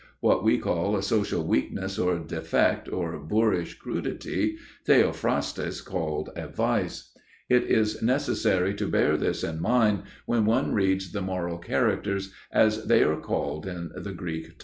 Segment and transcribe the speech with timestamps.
[0.19, 7.11] What we call a social weakness, or defect, or boorish crudity, Theophrastus called a vice.
[7.49, 12.85] It is necessary to bear this in mind when one reads the "moral characters," as
[12.85, 14.59] they are called in the Greek title.